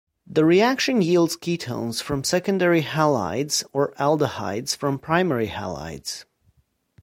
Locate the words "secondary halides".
2.23-3.63